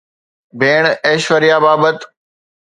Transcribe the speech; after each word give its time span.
ڀيڻ 0.59 0.83
ايشوريا 1.07 1.57
بابت 1.63 1.99